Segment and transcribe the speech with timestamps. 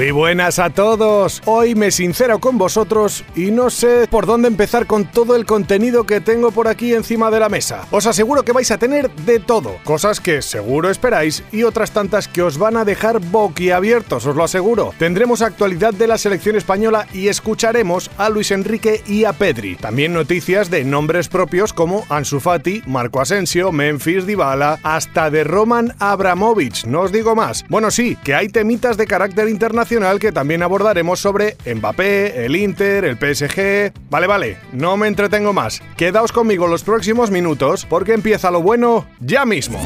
[0.00, 1.42] Muy buenas a todos.
[1.44, 6.04] Hoy me sincero con vosotros y no sé por dónde empezar con todo el contenido
[6.04, 7.86] que tengo por aquí encima de la mesa.
[7.90, 12.28] Os aseguro que vais a tener de todo, cosas que seguro esperáis y otras tantas
[12.28, 14.94] que os van a dejar boquiabiertos, os lo aseguro.
[14.98, 19.76] Tendremos actualidad de la selección española y escucharemos a Luis Enrique y a Pedri.
[19.76, 25.94] También noticias de nombres propios como Ansu Fati, Marco Asensio, Memphis Dybala, hasta de Roman
[25.98, 27.66] Abramovich, no os digo más.
[27.68, 29.89] Bueno, sí, que hay temitas de carácter internacional
[30.20, 33.92] que también abordaremos sobre Mbappé, el Inter, el PSG.
[34.08, 35.82] Vale, vale, no me entretengo más.
[35.96, 39.80] Quedaos conmigo los próximos minutos porque empieza lo bueno ya mismo.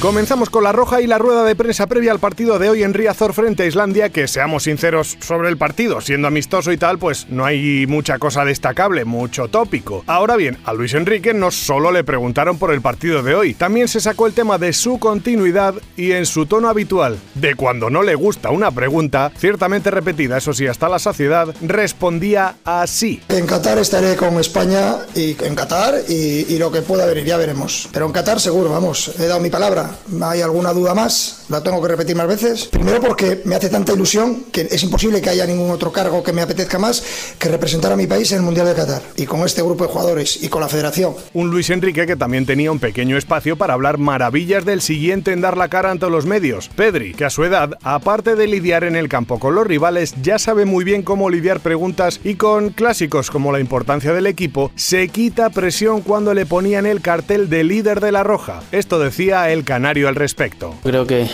[0.00, 2.94] Comenzamos con la roja y la rueda de prensa previa al partido de hoy en
[2.94, 7.26] Riazor frente a Islandia, que seamos sinceros sobre el partido, siendo amistoso y tal, pues
[7.28, 10.02] no hay mucha cosa destacable, mucho tópico.
[10.06, 13.88] Ahora bien, a Luis Enrique no solo le preguntaron por el partido de hoy, también
[13.88, 18.02] se sacó el tema de su continuidad y en su tono habitual, de cuando no
[18.02, 23.22] le gusta una pregunta, ciertamente repetida, eso sí, hasta la saciedad, respondía así.
[23.28, 27.36] En Qatar estaré con España y en Qatar y, y lo que pueda venir, ya
[27.36, 27.86] veremos.
[27.92, 29.89] Pero en Qatar seguro, vamos, he dado mi palabra
[30.22, 31.44] ¿Hay alguna duda más?
[31.48, 32.66] ¿La tengo que repetir más veces?
[32.66, 36.32] Primero porque me hace tanta ilusión que es imposible que haya ningún otro cargo que
[36.32, 37.02] me apetezca más
[37.38, 39.02] que representar a mi país en el Mundial de Qatar.
[39.16, 41.14] Y con este grupo de jugadores y con la federación.
[41.32, 45.40] Un Luis Enrique que también tenía un pequeño espacio para hablar maravillas del siguiente en
[45.40, 46.68] dar la cara ante los medios.
[46.68, 50.38] Pedri, que a su edad, aparte de lidiar en el campo con los rivales, ya
[50.38, 55.08] sabe muy bien cómo lidiar preguntas y con clásicos como la importancia del equipo, se
[55.08, 58.62] quita presión cuando le ponían el cartel de líder de la Roja.
[58.72, 60.74] Esto decía el canal al respecto.
[60.82, 61.26] Creo que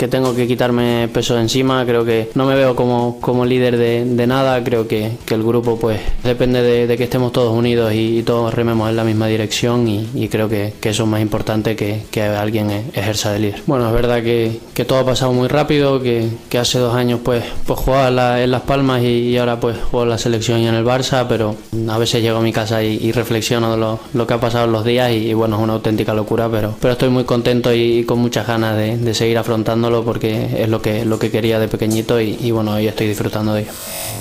[0.00, 4.26] que tengo que quitarme peso encima, creo que no me veo como, como líder de,
[4.26, 8.54] nada, creo que, que, el grupo pues depende de, que estemos todos unidos y, todos
[8.54, 12.04] rememos en la misma dirección y, y creo que, que, eso es más importante que,
[12.10, 13.62] que alguien e, ejerza de líder.
[13.66, 17.78] Bueno, es verdad que, todo ha pasado muy rápido, que, hace dos años pues, pues
[17.78, 21.56] jugaba en Las Palmas y, ahora pues juego la selección y en el Barça, pero
[21.90, 24.72] a veces llego a mi casa y, reflexiono de lo, lo, que ha pasado en
[24.72, 28.18] los días y, bueno, es una auténtica locura, pero, pero estoy muy contento y, con
[28.18, 32.20] muchas ganas de, de seguir afrontando porque es lo que, lo que quería de pequeñito
[32.20, 33.72] y, bueno, hoy estoy disfrutando de ello.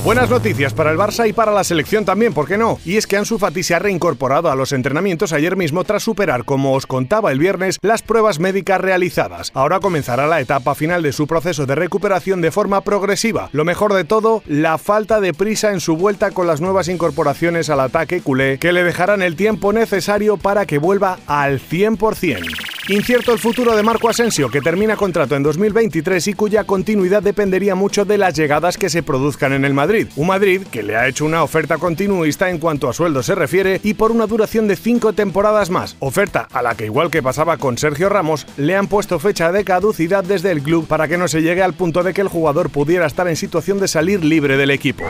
[0.03, 2.79] Buenas noticias para el Barça y para la selección también, ¿por qué no?
[2.85, 6.45] Y es que Ansu Fati se ha reincorporado a los entrenamientos ayer mismo tras superar,
[6.45, 9.51] como os contaba el viernes, las pruebas médicas realizadas.
[9.53, 13.49] Ahora comenzará la etapa final de su proceso de recuperación de forma progresiva.
[13.51, 17.69] Lo mejor de todo, la falta de prisa en su vuelta con las nuevas incorporaciones
[17.69, 22.78] al ataque culé, que le dejarán el tiempo necesario para que vuelva al 100%.
[22.89, 27.75] Incierto el futuro de Marco Asensio, que termina contrato en 2023 y cuya continuidad dependería
[27.75, 30.07] mucho de las llegadas que se produzcan en el Madrid.
[30.15, 33.79] Un Madrid que le ha hecho una oferta continuista en cuanto a sueldo se refiere
[33.83, 35.97] y por una duración de cinco temporadas más.
[35.99, 39.63] Oferta a la que, igual que pasaba con Sergio Ramos, le han puesto fecha de
[39.63, 42.71] caducidad desde el club para que no se llegue al punto de que el jugador
[42.71, 45.03] pudiera estar en situación de salir libre del equipo.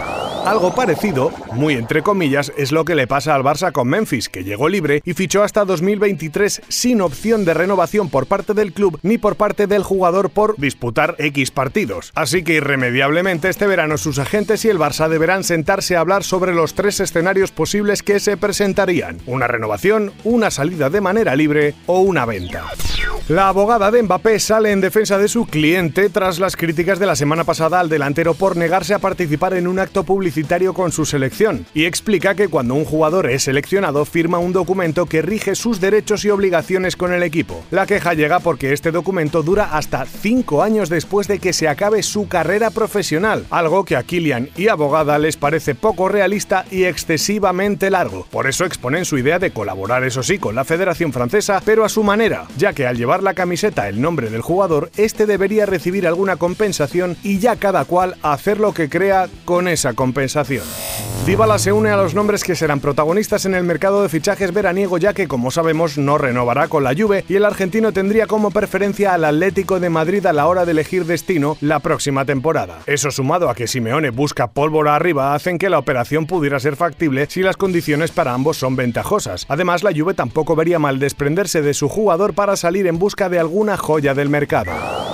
[0.46, 4.44] Algo parecido, muy entre comillas, es lo que le pasa al Barça con Memphis, que
[4.44, 8.98] llegó libre y fichó hasta 2023 sin opción de renovación renovación por parte del club
[9.04, 12.12] ni por parte del jugador por disputar X partidos.
[12.16, 16.56] Así que irremediablemente este verano sus agentes y el Barça deberán sentarse a hablar sobre
[16.56, 19.20] los tres escenarios posibles que se presentarían.
[19.28, 22.66] Una renovación, una salida de manera libre o una venta.
[23.28, 27.16] La abogada de Mbappé sale en defensa de su cliente tras las críticas de la
[27.16, 31.68] semana pasada al delantero por negarse a participar en un acto publicitario con su selección
[31.76, 36.26] y explica que cuando un jugador es seleccionado firma un documento que rige sus derechos
[36.26, 37.49] y obligaciones con el equipo.
[37.72, 42.04] La queja llega porque este documento dura hasta cinco años después de que se acabe
[42.04, 47.90] su carrera profesional, algo que a Kilian y abogada les parece poco realista y excesivamente
[47.90, 48.26] largo.
[48.32, 51.90] Por eso exponen su idea de colaborar, eso sí, con la Federación Francesa, pero a
[51.90, 56.08] su manera, ya que al llevar la camiseta el nombre del jugador, este debería recibir
[56.08, 60.64] alguna compensación y ya cada cual hacer lo que crea con esa compensación.
[61.26, 64.98] Dybala se une a los nombres que serán protagonistas en el mercado de fichajes veraniego
[64.98, 69.14] ya que como sabemos no renovará con la Juve y el argentino tendría como preferencia
[69.14, 72.80] al Atlético de Madrid a la hora de elegir destino la próxima temporada.
[72.86, 77.28] Eso sumado a que Simeone busca pólvora arriba hacen que la operación pudiera ser factible
[77.30, 79.46] si las condiciones para ambos son ventajosas.
[79.48, 83.40] Además la Juve tampoco vería mal desprenderse de su jugador para salir en busca de
[83.40, 84.72] alguna joya del mercado.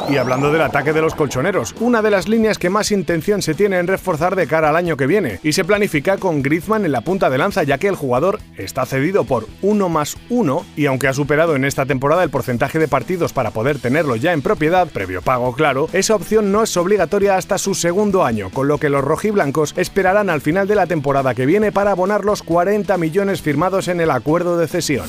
[0.09, 3.55] Y hablando del ataque de los colchoneros, una de las líneas que más intención se
[3.55, 6.91] tiene en reforzar de cara al año que viene, y se planifica con Griezmann en
[6.91, 10.85] la punta de lanza, ya que el jugador está cedido por 1 más 1, y
[10.85, 14.41] aunque ha superado en esta temporada el porcentaje de partidos para poder tenerlo ya en
[14.41, 18.77] propiedad, previo pago claro, esa opción no es obligatoria hasta su segundo año, con lo
[18.77, 22.97] que los rojiblancos esperarán al final de la temporada que viene para abonar los 40
[22.97, 25.05] millones firmados en el acuerdo de cesión.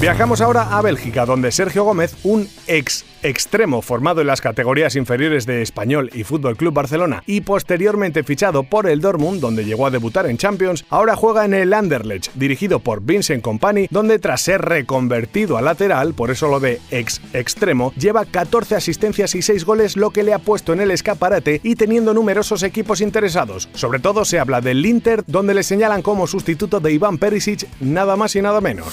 [0.00, 5.46] Viajamos ahora a Bélgica, donde Sergio Gómez, un ex extremo formado en las categorías inferiores
[5.46, 9.90] de Español y Fútbol Club Barcelona y posteriormente fichado por el Dortmund, donde llegó a
[9.90, 14.62] debutar en Champions, ahora juega en el Anderlecht, dirigido por Vincent Company, donde tras ser
[14.62, 19.96] reconvertido a lateral, por eso lo de ex extremo, lleva 14 asistencias y 6 goles,
[19.96, 23.68] lo que le ha puesto en el escaparate y teniendo numerosos equipos interesados.
[23.74, 28.16] Sobre todo se habla del Inter, donde le señalan como sustituto de Iván Perisic, nada
[28.16, 28.86] más y nada menos.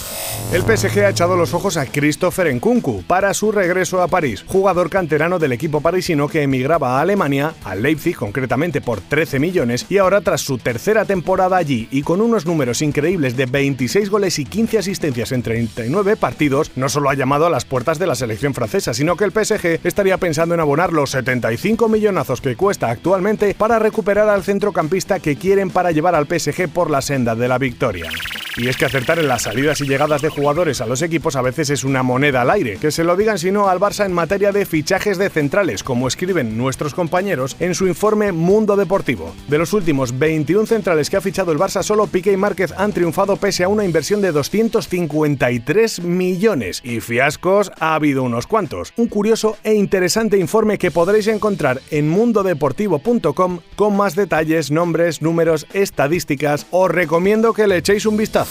[0.51, 4.89] El PSG ha echado los ojos a Christopher Nkunku para su regreso a París, jugador
[4.89, 9.97] canterano del equipo parisino que emigraba a Alemania, a Leipzig concretamente por 13 millones, y
[9.97, 14.45] ahora tras su tercera temporada allí y con unos números increíbles de 26 goles y
[14.45, 18.53] 15 asistencias en 39 partidos, no solo ha llamado a las puertas de la selección
[18.53, 23.53] francesa, sino que el PSG estaría pensando en abonar los 75 millonazos que cuesta actualmente
[23.53, 27.57] para recuperar al centrocampista que quieren para llevar al PSG por la senda de la
[27.57, 28.09] victoria.
[28.57, 31.42] Y es que acertar en las salidas y llegadas de jugadores a los equipos a
[31.42, 32.78] veces es una moneda al aire.
[32.78, 36.07] Que se lo digan si no al Barça en materia de fichajes de centrales, como
[36.07, 39.36] escriben nuestros compañeros en su informe Mundo Deportivo.
[39.50, 42.94] De los últimos 21 centrales que ha fichado el Barça, solo Piqué y Márquez han
[42.94, 46.80] triunfado pese a una inversión de 253 millones.
[46.81, 48.94] Y fiascos ha habido unos cuantos.
[48.96, 55.68] Un curioso e interesante informe que podréis encontrar en mundodeportivo.com con más detalles, nombres, números,
[55.74, 56.68] estadísticas.
[56.72, 58.44] Os recomiendo que le echéis un vistazo.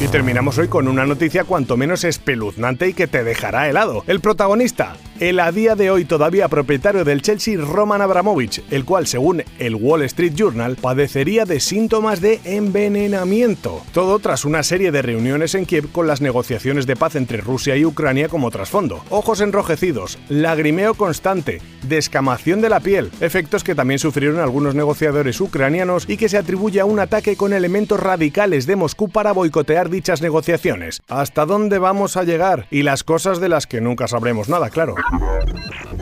[0.00, 4.04] Y terminamos hoy con una noticia cuanto menos espeluznante y que te dejará helado.
[4.06, 9.06] El protagonista, el a día de hoy todavía propietario del Chelsea Roman Abramovich, el cual
[9.06, 13.82] según el Wall Street Journal padecería de síntomas de envenenamiento.
[13.92, 17.76] Todo tras una serie de reuniones en Kiev con las negociaciones de paz entre Rusia
[17.76, 19.04] y Ucrania como trasfondo.
[19.10, 26.04] Ojos enrojecidos, lagrimeo constante, descamación de la piel, efectos que también sufrieron algunos negociadores ucranianos
[26.08, 30.20] y que se atribuye a un ataque con elementos radicales de Moscú para boicotear dichas
[30.20, 31.00] negociaciones.
[31.08, 32.66] ¿Hasta dónde vamos a llegar?
[32.72, 34.96] Y las cosas de las que nunca sabremos nada, claro.
[35.12, 36.01] Come on.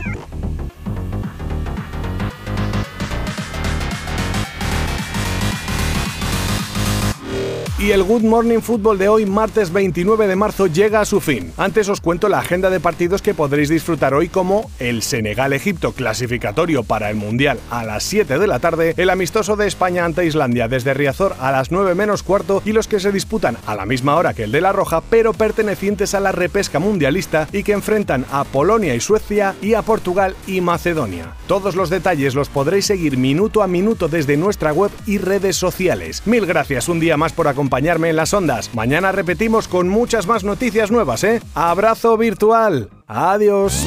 [7.81, 11.51] Y el Good Morning Football de hoy, martes 29 de marzo, llega a su fin.
[11.57, 16.83] Antes os cuento la agenda de partidos que podréis disfrutar hoy como el Senegal-Egipto clasificatorio
[16.83, 20.69] para el Mundial a las 7 de la tarde, el amistoso de España ante Islandia
[20.69, 24.15] desde Riazor a las 9 menos cuarto y los que se disputan a la misma
[24.17, 28.27] hora que el de La Roja, pero pertenecientes a la repesca mundialista y que enfrentan
[28.31, 31.33] a Polonia y Suecia y a Portugal y Macedonia.
[31.47, 36.21] Todos los detalles los podréis seguir minuto a minuto desde nuestra web y redes sociales.
[36.27, 38.75] Mil gracias un día más por acompañarnos acompañarme en las ondas.
[38.75, 41.41] Mañana repetimos con muchas más noticias nuevas, ¿eh?
[41.55, 42.91] Abrazo virtual.
[43.07, 43.87] Adiós.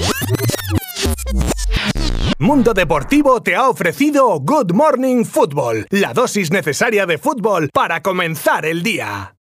[2.40, 8.66] Mundo Deportivo te ha ofrecido Good Morning Football, la dosis necesaria de fútbol para comenzar
[8.66, 9.32] el día.